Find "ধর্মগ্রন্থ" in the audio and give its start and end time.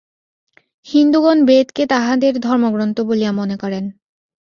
2.39-2.97